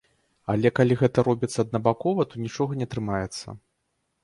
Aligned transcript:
Але 0.53 0.71
калі 0.79 0.97
гэта 1.01 1.25
робіцца 1.27 1.59
аднабакова, 1.65 2.27
то 2.33 2.43
нічога 2.47 2.71
не 2.83 2.91
атрымаецца. 2.91 3.47